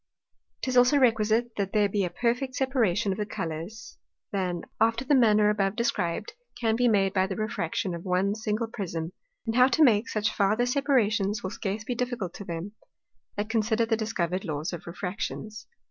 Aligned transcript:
'Tis 0.63 0.75
also 0.75 0.97
requisite, 0.97 1.51
that 1.57 1.73
there 1.73 1.87
be 1.87 2.03
a 2.03 2.09
perfecter 2.09 2.55
separation 2.55 3.11
of 3.11 3.19
the 3.19 3.25
Colours, 3.39 3.99
than, 4.31 4.63
after 4.79 5.05
the 5.05 5.13
manner 5.13 5.51
above 5.51 5.75
described, 5.75 6.33
can 6.59 6.75
be 6.75 6.87
made 6.87 7.13
by 7.13 7.27
the 7.27 7.35
Refraction 7.35 7.93
of 7.93 8.03
one 8.03 8.33
single 8.33 8.65
Prism; 8.65 9.11
and 9.45 9.55
how 9.55 9.67
to 9.67 9.83
make 9.83 10.09
such 10.09 10.33
farther 10.33 10.65
separations, 10.65 11.43
will 11.43 11.51
scarce 11.51 11.83
be 11.83 11.93
difficult 11.93 12.33
to 12.33 12.43
them, 12.43 12.71
that 13.35 13.47
consider 13.51 13.85
the 13.85 13.95
discovered 13.95 14.43
Laws 14.43 14.73
of 14.73 14.87
Refractions. 14.87 15.67